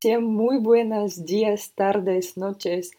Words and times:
Всем 0.00 0.26
muy 0.26 0.58
buenos 0.58 1.24
días, 1.24 1.72
tardes, 1.74 2.36
noches. 2.36 2.92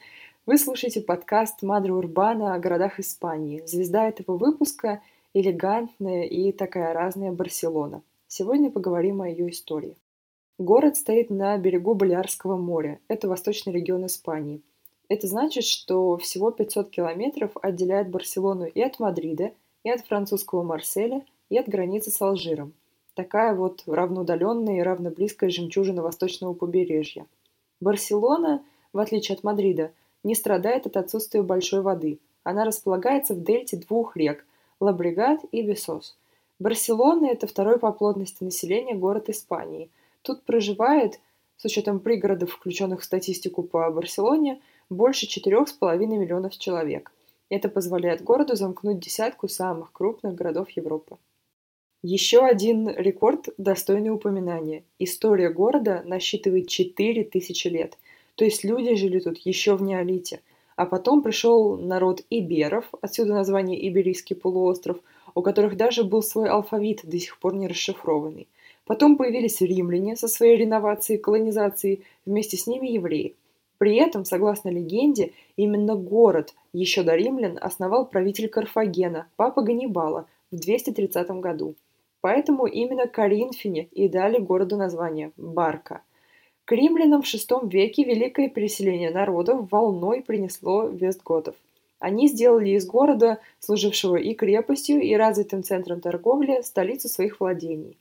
Вы 0.46 0.58
слушаете 0.58 1.00
подкаст 1.00 1.62
Мадре 1.62 1.94
Урбана 1.94 2.54
о 2.54 2.60
городах 2.60 3.00
Испании. 3.00 3.64
Звезда 3.66 4.10
этого 4.10 4.36
выпуска– 4.36 5.02
элегантная 5.34 6.24
и 6.24 6.52
такая 6.52 6.94
разная 6.94 7.32
Барселона. 7.32 8.02
Сегодня 8.28 8.70
поговорим 8.70 9.22
о 9.22 9.30
ее 9.30 9.50
истории. 9.50 9.96
Город 10.58 10.98
стоит 10.98 11.30
на 11.30 11.58
берегу 11.58 11.94
Балиарского 11.94 12.58
моря. 12.58 13.00
Это 13.08 13.30
восточный 13.30 13.72
регион 13.72 14.06
Испании. 14.08 14.62
Это 15.08 15.28
значит, 15.28 15.64
что 15.64 16.18
всего 16.18 16.52
500 16.52 16.90
километров 16.90 17.52
отделяет 17.62 18.10
Барселону 18.10 18.66
и 18.66 18.82
от 18.82 19.00
Мадрида, 19.00 19.52
и 19.86 19.90
от 19.90 20.02
французского 20.02 20.64
Марселя, 20.64 21.24
и 21.50 21.58
от 21.58 21.70
границы 21.70 22.12
с 22.12 22.22
Алжиром 22.22 22.74
такая 23.20 23.54
вот 23.54 23.84
равноудаленная 23.86 24.78
и 24.78 24.82
равноблизкая 24.82 25.50
жемчужина 25.50 26.02
восточного 26.02 26.54
побережья. 26.54 27.26
Барселона, 27.82 28.64
в 28.94 29.00
отличие 29.00 29.36
от 29.36 29.44
Мадрида, 29.44 29.92
не 30.24 30.36
страдает 30.36 30.86
от 30.86 30.96
отсутствия 30.96 31.42
большой 31.42 31.82
воды. 31.82 32.20
Она 32.44 32.64
располагается 32.64 33.34
в 33.34 33.44
дельте 33.44 33.76
двух 33.76 34.16
рек– 34.16 34.46
Лабригат 34.80 35.42
и 35.52 35.62
Весос. 35.62 36.16
Барселона– 36.60 37.26
это 37.34 37.46
второй 37.46 37.78
по 37.78 37.92
плотности 37.92 38.42
населения 38.42 38.96
город 38.96 39.28
Испании. 39.28 39.90
Тут 40.22 40.44
проживает, 40.44 41.20
с 41.58 41.66
учетом 41.66 42.00
пригородов, 42.00 42.54
включенных 42.54 43.02
в 43.02 43.04
статистику 43.04 43.64
по 43.64 43.92
Барселоне, 43.92 44.62
больше 44.90 45.26
4,5 45.26 45.98
миллионов 46.06 46.58
человек. 46.58 47.12
Это 47.50 47.68
позволяет 47.68 48.24
городу 48.24 48.56
замкнуть 48.56 49.02
десятку 49.02 49.50
самых 49.50 49.92
крупных 49.92 50.36
городов 50.36 50.70
Европы. 50.70 51.18
Еще 52.02 52.40
один 52.40 52.88
рекорд, 52.88 53.50
достойный 53.58 54.10
упоминания. 54.10 54.84
История 55.00 55.50
города 55.50 56.02
насчитывает 56.06 56.70
4000 56.70 57.68
лет. 57.68 57.98
То 58.36 58.46
есть 58.46 58.64
люди 58.64 58.96
жили 58.96 59.20
тут 59.20 59.38
еще 59.40 59.76
в 59.76 59.82
неолите. 59.82 60.40
А 60.78 60.86
потом 60.86 61.22
пришел 61.22 61.76
народ 61.76 62.22
иберов, 62.30 62.86
отсюда 63.02 63.34
название 63.34 63.86
Иберийский 63.86 64.38
полуостров, 64.38 65.00
у 65.36 65.42
которых 65.42 65.76
даже 65.76 66.06
был 66.06 66.24
свой 66.24 66.48
алфавит, 66.48 67.02
до 67.04 67.20
сих 67.20 67.38
пор 67.38 67.56
не 67.56 67.68
расшифрованный. 67.68 68.48
Потом 68.86 69.18
появились 69.18 69.60
римляне 69.60 70.16
со 70.16 70.30
своей 70.30 70.56
реновацией 70.56 71.20
колонизацией, 71.20 72.04
вместе 72.26 72.56
с 72.56 72.66
ними 72.66 72.88
евреи. 72.88 73.36
При 73.78 73.98
этом, 73.98 74.24
согласно 74.24 74.70
легенде, 74.70 75.34
именно 75.58 75.96
город 75.96 76.54
еще 76.72 77.04
до 77.04 77.18
римлян 77.18 77.60
основал 77.60 78.06
правитель 78.06 78.48
Карфагена, 78.48 79.28
папа 79.36 79.64
Ганнибала, 79.64 80.28
в 80.50 80.56
230 80.56 81.30
году. 81.42 81.76
Поэтому 82.22 82.66
именно 82.66 83.08
Коринфяне 83.08 83.88
и 83.92 84.10
дали 84.10 84.40
городу 84.40 84.76
название– 84.76 85.32
Барка. 85.38 86.02
К 86.66 86.74
римлянам 86.74 87.22
в 87.22 87.26
VI 87.26 87.70
веке 87.70 88.04
великое 88.04 88.50
переселение 88.50 89.10
народов 89.10 89.72
волной 89.72 90.22
принесло 90.22 90.88
вестготов. 90.88 91.56
Они 92.00 92.28
сделали 92.28 92.70
из 92.72 92.86
города, 92.86 93.40
служившего 93.60 94.18
и 94.18 94.34
крепостью, 94.34 95.02
и 95.02 95.14
развитым 95.16 95.64
центром 95.64 96.02
торговли, 96.02 96.62
столицу 96.62 97.10
своих 97.10 97.40
владений. 97.40 97.98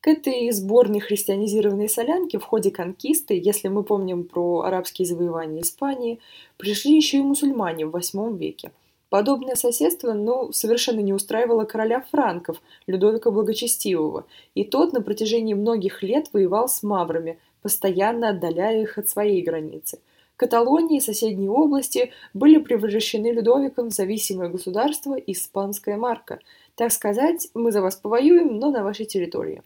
К 0.00 0.08
этой 0.08 0.50
сборной 0.50 1.00
христианизированной 1.00 1.88
солянке 1.88 2.38
в 2.38 2.44
ходе 2.44 2.70
конкисты, 2.70 3.40
если 3.42 3.68
мы 3.68 3.84
помним 3.84 4.24
про 4.24 4.60
арабские 4.62 5.06
завоевания 5.06 5.62
Испании, 5.62 6.20
пришли 6.56 6.96
еще 6.96 7.18
и 7.18 7.22
мусульмане 7.22 7.86
в 7.86 7.96
VIII 7.96 8.36
веке– 8.36 8.70
Подобное 9.14 9.54
соседство, 9.54 10.12
ну, 10.12 10.50
совершенно 10.50 10.98
не 10.98 11.12
устраивало 11.12 11.66
короля 11.66 12.00
франков, 12.00 12.60
Людовика 12.88 13.30
Благочестивого, 13.30 14.26
и 14.56 14.64
тот 14.64 14.92
на 14.92 15.00
протяжении 15.00 15.54
многих 15.54 16.02
лет 16.02 16.30
воевал 16.32 16.68
с 16.68 16.82
маврами, 16.82 17.38
постоянно 17.62 18.30
отдаляя 18.30 18.82
их 18.82 18.98
от 18.98 19.08
своей 19.08 19.40
границы. 19.42 20.00
Каталония 20.34 20.98
и 20.98 21.00
соседние 21.00 21.48
области 21.48 22.10
были 22.32 22.58
превращены 22.58 23.28
Людовиком 23.30 23.90
в 23.90 23.94
зависимое 23.94 24.48
государство 24.48 25.14
испанская 25.14 25.96
марка. 25.96 26.40
Так 26.74 26.90
сказать, 26.90 27.46
мы 27.54 27.70
за 27.70 27.82
вас 27.82 27.94
повоюем, 27.94 28.58
но 28.58 28.72
на 28.72 28.82
вашей 28.82 29.06
территории. 29.06 29.62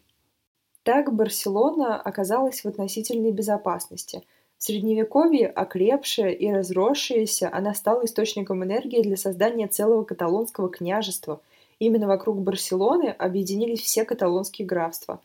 Так 0.83 1.15
Барселона 1.15 1.99
оказалась 1.99 2.61
в 2.61 2.67
относительной 2.67 3.33
безопасности– 3.33 4.23
в 4.59 4.65
Средневековье, 4.65 5.47
окрепшая 5.47 6.33
и 6.33 6.51
разросшаяся, 6.51 7.49
она 7.53 7.75
стала 7.75 8.05
источником 8.05 8.65
энергии 8.65 9.03
для 9.03 9.17
создания 9.17 9.69
целого 9.69 10.03
каталонского 10.03 10.69
княжества. 10.69 11.41
Именно 11.79 12.09
вокруг 12.09 12.41
Барселоны 12.41 13.11
объединились 13.11 13.83
все 13.83 14.05
каталонские 14.05 14.67
графства. 14.67 15.21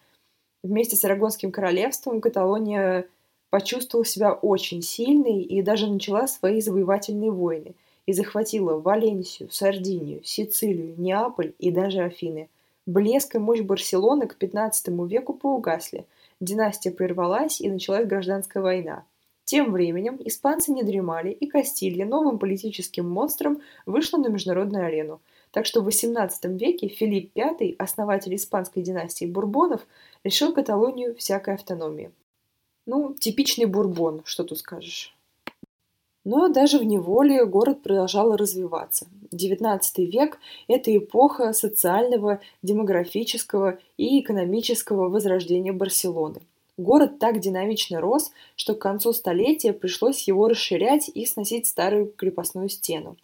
Вместе 0.62 0.96
с 0.96 1.04
Арагонским 1.04 1.52
королевством 1.52 2.22
Каталония 2.22 3.08
почувствовала 3.50 4.06
себя 4.06 4.34
очень 4.34 4.84
сильной 4.84 5.42
и 5.42 5.64
даже 5.64 5.90
начала 5.90 6.28
свои 6.28 6.62
завоевательные 6.62 7.32
войны 7.32 7.74
и 8.06 8.14
захватила 8.14 8.80
Валенсию, 8.80 9.50
Сардинию, 9.50 10.24
Сицилию, 10.24 10.94
Неаполь 11.00 11.54
и 11.58 11.72
даже 11.72 12.04
Афины. 12.04 12.50
Блеск 12.86 13.34
и 13.34 13.40
мощь 13.40 13.62
Барселоны 13.62 14.28
к 14.28 14.38
XV 14.40 15.08
веку 15.08 15.34
поугасли. 15.34 16.06
Династия 16.40 16.92
прервалась 16.92 17.62
и 17.62 17.72
началась 17.72 18.06
гражданская 18.06 18.62
война– 18.62 19.06
тем 19.46 19.74
временем 19.74 20.20
испанцы 20.24 20.72
не 20.72 20.84
дремали, 20.84 21.32
и 21.32 21.48
Кастилья 21.48 22.06
новым 22.06 22.40
политическим 22.40 23.10
монстром 23.10 23.62
вышла 23.86 24.18
на 24.18 24.28
международную 24.28 24.86
арену. 24.86 25.22
Так 25.52 25.66
что 25.66 25.82
в 25.82 25.88
XVIII 25.88 26.58
веке 26.58 26.88
Филипп 26.88 27.32
V, 27.36 27.76
основатель 27.78 28.36
испанской 28.36 28.82
династии 28.82 29.26
Бурбонов, 29.26 29.86
лишил 30.24 30.54
Каталонию 30.54 31.16
всякой 31.16 31.56
автономии. 31.56 32.12
Ну, 32.86 33.14
типичный 33.14 33.66
Бурбон, 33.66 34.22
что 34.26 34.44
тут 34.44 34.60
скажешь. 34.60 35.16
Но 36.26 36.48
даже 36.48 36.80
в 36.80 36.86
неволе 36.86 37.46
город 37.46 37.84
продолжал 37.84 38.36
развиваться. 38.38 39.08
XIX 39.34 39.82
век– 39.98 40.40
это 40.70 40.96
эпоха 40.96 41.52
социального, 41.52 42.40
демографического 42.62 43.78
и 43.98 44.22
экономического 44.22 45.10
возрождения 45.10 45.74
Барселоны– 45.74 46.42
Город 46.78 47.20
так 47.20 47.40
динамично 47.40 48.02
рос, 48.02 48.32
что 48.56 48.74
к 48.74 48.80
концу 48.80 49.14
столетия 49.14 49.74
пришлось 49.74 50.28
его 50.28 50.48
расширять 50.48 51.10
и 51.14 51.26
сносить 51.26 51.68
старую 51.68 52.12
крепостную 52.12 52.70
стену. 52.70 53.16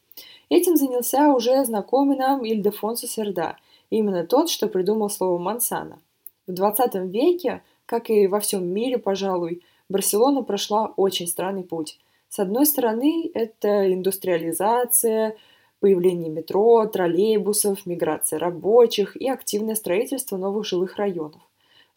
Этим 0.50 0.76
занялся 0.76 1.34
уже 1.34 1.66
знакомый 1.66 2.16
нам 2.16 2.46
Ильдефонсо 2.46 3.08
Серда, 3.08 3.58
именно 3.90 4.26
тот, 4.26 4.50
что 4.50 4.68
придумал 4.68 5.10
слово 5.10 5.40
«мансана». 5.40 6.00
В 6.46 6.54
20 6.54 6.96
веке, 7.12 7.64
как 7.86 8.10
и 8.10 8.28
во 8.28 8.40
всем 8.40 8.68
мире, 8.68 9.00
пожалуй, 9.00 9.64
Барселона 9.90 10.44
прошла 10.44 10.94
очень 10.96 11.28
странный 11.28 11.64
путь. 11.64 12.00
С 12.28 12.38
одной 12.38 12.68
стороны, 12.68 13.32
это 13.34 13.92
индустриализация, 13.92 15.36
появление 15.80 16.30
метро, 16.30 16.86
троллейбусов, 16.86 17.88
миграция 17.88 18.38
рабочих 18.38 19.16
и 19.16 19.28
активное 19.28 19.76
строительство 19.76 20.38
новых 20.38 20.66
жилых 20.66 20.98
районов. 20.98 21.42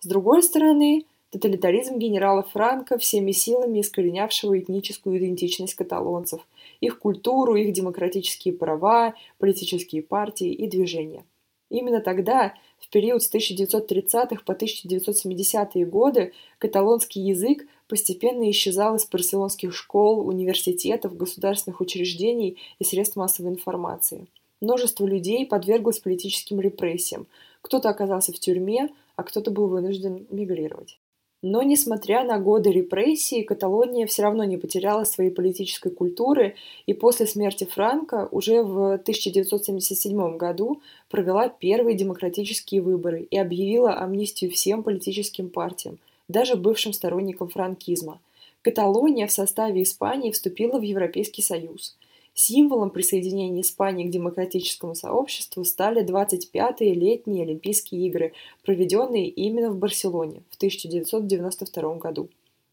С 0.01 0.07
другой 0.07 0.43
стороны, 0.43 1.05
тоталитаризм 1.33 1.99
генерала 1.99 2.43
Франко 2.43 2.99
всеми 2.99 3.33
силами 3.33 3.81
искоренявшего 3.81 4.59
этническую 4.59 5.19
идентичность 5.19 5.75
каталонцев, 5.75 6.47
их 6.81 6.99
культуру, 6.99 7.57
их 7.57 7.73
демократические 7.73 8.55
права, 8.55 9.15
политические 9.39 10.03
партии 10.03 10.53
и 10.53 10.69
движения. 10.69 11.25
Именно 11.71 12.03
тогда, 12.03 12.53
в 12.79 12.91
период 12.91 13.23
с 13.23 13.33
1930-х 13.33 14.43
по 14.45 14.53
1970-е 14.53 15.87
годы, 15.87 16.35
каталонский 16.59 17.23
язык 17.23 17.67
постепенно 17.89 18.51
исчезал 18.51 18.97
из 18.97 19.07
барселонских 19.07 19.75
школ, 19.75 20.29
университетов, 20.29 21.17
государственных 21.17 21.81
учреждений 21.81 22.59
и 22.79 22.85
средств 22.85 23.17
массовой 23.17 23.53
информации. 23.53 24.27
Множество 24.61 25.07
людей 25.07 25.47
подверглось 25.47 25.99
политическим 25.99 26.61
репрессиям. 26.61 27.27
Кто-то 27.63 27.89
оказался 27.89 28.35
в 28.35 28.39
тюрьме, 28.39 28.91
а 29.17 29.23
кто-то 29.23 29.51
был 29.51 29.69
вынужден 29.69 30.27
мигрировать. 30.31 30.99
Но, 31.43 31.63
несмотря 31.63 32.23
на 32.23 32.39
годы 32.39 32.71
репрессий, 32.71 33.43
Каталония 33.43 34.07
все 34.07 34.23
равно 34.23 34.45
не 34.45 34.57
потеряла 34.57 35.03
своей 35.03 35.31
политической 35.31 35.91
культуры 35.91 36.55
и 36.87 36.95
после 36.95 37.27
смерти 37.27 37.65
Франка 37.65 38.29
уже 38.31 38.63
в 38.63 38.95
1977 38.95 40.37
году 40.37 40.81
провела 41.11 41.49
первые 41.49 41.97
демократические 41.97 42.81
выборы 42.81 43.27
и 43.29 43.37
объявила 43.37 43.99
амнистию 43.99 44.53
всем 44.53 44.85
политическим 44.85 45.51
партиям, 45.51 45.99
даже 46.29 46.55
бывшим 46.55 46.93
сторонникам 46.93 47.49
франкизма. 47.49 48.21
Каталония 48.63 49.27
в 49.27 49.33
составе 49.33 49.83
Испании 49.83 50.31
вступила 50.31 50.79
в 50.79 50.83
Европейский 50.83 51.43
Союз– 51.43 51.97
Символом 52.35 52.91
присоединения 52.91 53.61
Испании 53.61 54.07
к 54.07 54.11
демократическому 54.11 54.95
сообществу 54.95 55.65
стали 55.65 56.05
25-е 56.05 56.95
летние 56.95 57.45
Олимпийские 57.45 58.07
игры, 58.07 58.33
проведенные 58.65 59.29
именно 59.29 59.71
в 59.71 59.77
Барселоне 59.77 60.43
в 60.51 60.57
1992 60.57 61.95
году. 61.97 62.29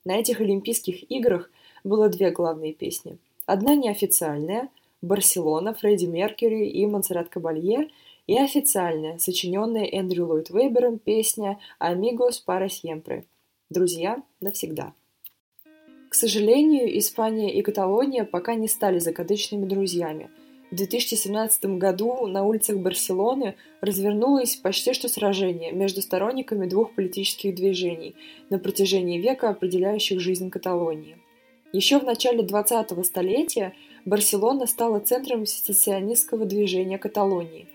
На 0.05 0.17
этих 0.17 0.39
Олимпийских 0.39 1.09
играх 1.11 1.51
было 1.83 2.07
две 2.07 2.31
главные 2.31 2.73
песни. 2.73 3.17
Одна 3.45 3.75
неофициальная 3.75 4.69
«Барселона» 5.01 5.73
Фредди 5.73 6.05
Меркьюри 6.05 6.69
и 6.69 6.85
Монсеррат 6.85 7.29
Кабалье 7.29 7.89
и 8.27 8.37
официальная, 8.37 9.17
сочиненная 9.17 9.85
Эндрю 9.85 10.27
Ллойд 10.27 10.49
Вейбером 10.49 10.99
песня 10.99 11.59
«Amigos 11.79 12.41
para 12.45 12.67
siempre». 12.67 13.23
Друзья 13.69 14.21
навсегда. 14.39 14.93
К 16.09 16.15
сожалению, 16.15 16.97
Испания 16.97 17.53
и 17.53 17.61
Каталония 17.61 18.25
пока 18.25 18.55
не 18.55 18.67
стали 18.67 18.97
закадычными 18.97 19.65
друзьями. 19.65 20.31
В 20.71 20.75
2017 20.75 21.77
году 21.77 22.25
на 22.25 22.43
улицах 22.43 22.77
Барселоны 22.77 23.55
развернулось 23.81 24.55
почти 24.55 24.93
что 24.93 25.07
сражение 25.07 25.71
между 25.71 26.01
сторонниками 26.01 26.67
двух 26.67 26.93
политических 26.93 27.55
движений 27.55 28.15
на 28.49 28.57
протяжении 28.59 29.19
века, 29.19 29.49
определяющих 29.49 30.19
жизнь 30.19 30.49
Каталонии. 30.49 31.17
Еще 31.73 31.99
в 31.99 32.03
начале 32.03 32.41
20-го 32.41 33.03
столетия 33.03 33.73
Барселона 34.05 34.65
стала 34.65 34.99
центром 34.99 35.45
сецессионистского 35.45 36.45
движения 36.45 36.97
Каталонии. 36.97 37.67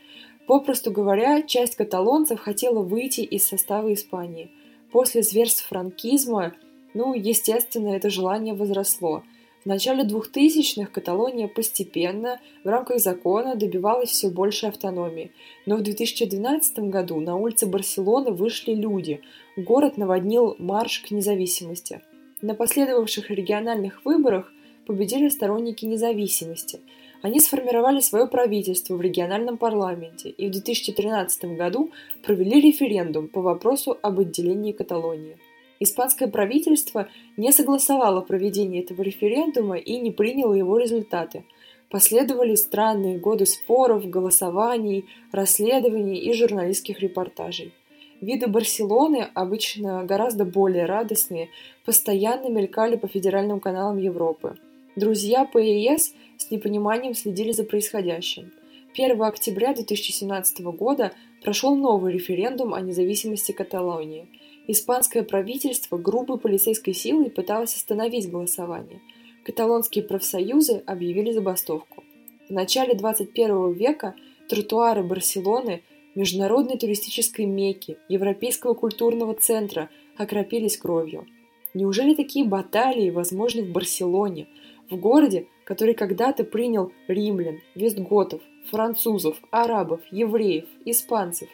Попросту 0.49 0.91
говоря, 0.91 1.43
часть 1.43 1.77
каталонцев 1.77 2.41
хотела 2.41 2.81
выйти 2.83 3.21
из 3.21 3.47
состава 3.47 3.93
Испании. 3.95 4.51
После 4.91 5.23
зверств 5.23 5.67
франкизма, 5.69 6.55
ну, 6.95 7.13
естественно, 7.13 7.89
это 7.89 8.09
желание 8.09 8.55
возросло. 8.55 9.23
В 9.65 9.67
начале 9.67 10.05
2000-х 10.05 10.91
Каталония 10.93 11.49
постепенно, 11.49 12.39
в 12.65 12.69
рамках 12.69 13.01
закона, 13.01 13.57
добивалась 13.57 14.11
все 14.11 14.29
большей 14.29 14.69
автономии. 14.69 15.33
Но 15.67 15.77
в 15.77 15.83
2012 15.83 16.79
году 16.91 17.19
на 17.21 17.37
улицы 17.37 17.67
Барселоны 17.67 18.31
вышли 18.31 18.75
люди. 18.75 19.23
Город 19.57 19.97
наводнил 19.97 20.55
марш 20.59 21.01
к 21.01 21.11
независимости. 21.11 22.03
На 22.43 22.55
последовавших 22.55 23.31
региональных 23.31 24.05
выборах 24.05 24.53
победили 24.87 25.31
сторонники 25.31 25.87
независимости. 25.87 26.81
Они 27.23 27.41
сформировали 27.41 28.01
свое 28.01 28.27
правительство 28.27 28.97
в 28.97 29.01
региональном 29.01 29.57
парламенте 29.57 30.29
и 30.29 30.47
в 30.47 30.51
2013 30.51 31.57
году 31.57 31.91
провели 32.23 32.61
референдум 32.61 33.29
по 33.29 33.41
вопросу 33.41 33.97
об 34.03 34.21
отделении 34.21 34.73
Каталонии. 34.73 35.39
Испанское 35.81 36.29
правительство 36.29 37.09
не 37.37 37.53
согласовало 37.53 38.21
проведение 38.21 38.83
этого 38.83 39.03
референдума 39.03 39.77
и 39.77 39.99
не 39.99 40.11
приняло 40.11 40.55
его 40.55 40.79
результаты. 40.79 41.45
Последовали 41.91 42.55
странные 42.55 43.19
годы 43.19 43.47
споров, 43.47 44.09
голосований, 44.09 45.07
расследований 45.33 46.19
и 46.19 46.33
журналистских 46.33 47.01
репортажей. 47.01 47.73
Виды 48.21 48.47
Барселоны, 48.47 49.29
обычно 49.35 50.05
гораздо 50.05 50.45
более 50.45 50.87
радостные, 50.87 51.51
постоянно 51.85 52.49
мелькали 52.49 52.97
по 52.97 53.07
федеральным 53.07 53.61
каналам 53.61 53.99
Европы. 53.99 54.57
Друзья 54.97 55.45
ПЕС 55.45 56.15
с 56.39 56.51
непониманием 56.51 57.15
следили 57.15 57.53
за 57.53 57.65
происходящим. 57.65 58.53
1 58.95 59.21
октября 59.23 59.75
2017 59.75 60.61
года 60.67 61.13
прошел 61.43 61.75
новый 61.75 62.13
референдум 62.13 62.75
о 62.75 62.81
независимости 62.81 63.51
Каталонии. 63.51 64.29
Испанское 64.67 65.23
правительство 65.23 65.99
грубой 65.99 66.39
полицейской 66.39 66.95
силой 66.95 67.31
пыталось 67.31 67.75
остановить 67.75 68.31
голосование. 68.31 69.01
Каталонские 69.45 70.05
профсоюзы 70.05 70.83
объявили 70.87 71.33
забастовку. 71.33 72.03
В 72.49 72.53
начале 72.53 72.95
21 72.95 73.73
века 73.73 74.15
тротуары 74.49 75.03
Барселоны, 75.03 75.83
международной 76.15 76.79
туристической 76.79 77.45
мекки, 77.45 77.99
Европейского 78.09 78.75
культурного 78.75 79.35
центра 79.35 79.91
окропились 80.17 80.79
кровью. 80.79 81.27
Неужели 81.75 82.15
такие 82.15 82.45
баталии 82.47 83.11
возможны 83.11 83.63
в 83.63 83.73
Барселоне– 83.73 84.47
в 84.91 84.97
городе, 84.97 85.47
который 85.65 85.95
когда-то 85.95 86.45
принял 86.45 86.93
римлян, 87.09 87.61
вестготов, 87.75 88.43
французов, 88.71 89.39
арабов, 89.51 90.01
евреев, 90.11 90.67
испанцев, 90.85 91.49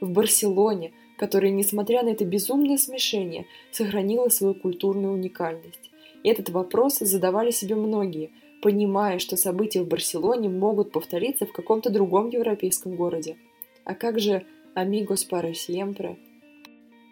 в 0.00 0.10
Барселоне, 0.10 0.92
которая, 1.16 1.50
несмотря 1.50 2.02
на 2.02 2.10
это 2.10 2.24
безумное 2.24 2.76
смешение, 2.76 3.46
сохранила 3.70 4.28
свою 4.28 4.54
культурную 4.54 5.14
уникальность. 5.14 5.90
И 6.22 6.28
этот 6.28 6.50
вопрос 6.50 6.98
задавали 6.98 7.50
себе 7.50 7.74
многие, 7.74 8.30
понимая, 8.62 9.18
что 9.18 9.36
события 9.36 9.82
в 9.82 9.88
Барселоне 9.88 10.48
могут 10.48 10.92
повториться 10.92 11.46
в 11.46 11.52
каком-то 11.52 11.90
другом 11.90 12.28
европейском 12.30 12.96
городе. 12.96 13.36
А 13.84 13.94
как 13.94 14.18
же 14.18 14.44
«Amigos 14.74 15.28
para 15.30 15.52
siempre»? 15.52 16.16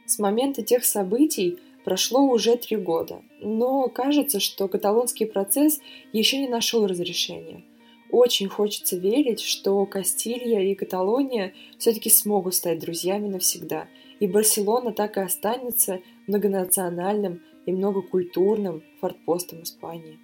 С 0.07 0.19
момента 0.19 0.63
тех 0.63 0.85
событий 0.85 1.59
Прошло 1.85 2.23
уже 2.23 2.57
три 2.57 2.79
года, 2.79 3.21
но 3.41 3.89
кажется, 3.89 4.41
что 4.41 4.69
каталонский 4.69 5.27
процесс 5.27 5.81
еще 6.15 6.39
не 6.39 6.49
нашел 6.49 6.87
разрешения. 6.87 7.63
Очень 8.11 8.49
хочется 8.49 8.97
верить, 8.97 9.41
что 9.41 9.85
Кастилья 9.87 10.61
и 10.61 10.75
Каталония 10.75 11.53
все-таки 11.79 12.11
смогут 12.11 12.55
стать 12.55 12.79
друзьями 12.79 13.29
навсегда, 13.29 13.89
и 14.21 14.27
Барселона 14.27 14.93
так 14.93 15.17
и 15.17 15.21
останется 15.21 16.01
многонациональным 16.27 17.43
и 17.67 17.73
многокультурным 17.73 18.83
фортпостом 19.01 19.63
Испании. 19.63 20.19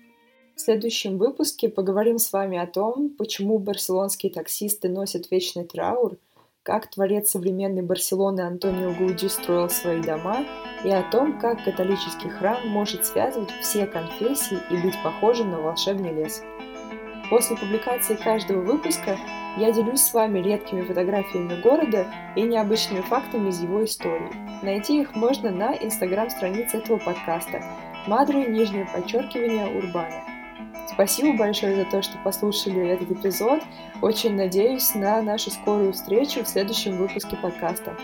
В 0.54 0.60
следующем 0.60 1.16
выпуске 1.18 1.68
поговорим 1.68 2.18
с 2.18 2.32
вами 2.32 2.58
о 2.58 2.66
том, 2.66 3.10
почему 3.10 3.58
барселонские 3.58 4.30
таксисты 4.30 4.88
носят 4.88 5.30
вечный 5.30 5.64
траур– 5.64 6.18
как 6.62 6.90
творец 6.90 7.30
современной 7.30 7.82
Барселоны 7.82 8.42
Антонио 8.42 8.92
Гауди 8.92 9.28
строил 9.28 9.70
свои 9.70 10.02
дома 10.02 10.44
и 10.84 10.90
о 10.90 11.02
том, 11.10 11.38
как 11.38 11.64
католический 11.64 12.28
храм 12.28 12.68
может 12.68 13.06
связывать 13.06 13.50
все 13.62 13.86
конфессии 13.86 14.58
и 14.70 14.76
быть 14.76 14.94
похожим 15.02 15.50
на 15.50 15.60
волшебный 15.60 16.12
лес. 16.12 16.42
После 17.30 17.56
публикации 17.56 18.16
каждого 18.16 18.60
выпуска 18.60 19.16
я 19.56 19.70
делюсь 19.70 20.00
с 20.00 20.12
вами 20.12 20.40
редкими 20.40 20.82
фотографиями 20.82 21.60
города 21.62 22.06
и 22.34 22.42
необычными 22.42 23.02
фактами 23.02 23.50
из 23.50 23.62
его 23.62 23.84
истории. 23.84 24.32
Найти 24.64 25.00
их 25.00 25.14
можно 25.14 25.50
на 25.50 25.72
инстаграм-странице 25.76 26.78
этого 26.78 26.98
подкаста 26.98 27.62
«Мадре, 28.08 28.46
нижнее 28.48 28.88
подчеркивание, 28.92 29.78
Урбана». 29.78 30.24
Спасибо 30.92 31.38
большое 31.38 31.76
за 31.76 31.84
то, 31.84 32.02
что 32.02 32.18
послушали 32.24 32.88
этот 32.88 33.12
эпизод. 33.12 33.62
Очень 34.02 34.34
надеюсь 34.34 34.92
на 34.96 35.22
нашу 35.22 35.52
скорую 35.52 35.92
встречу 35.92 36.42
в 36.42 36.48
следующем 36.48 36.96
выпуске 36.96 37.36
подкаста. 37.36 37.94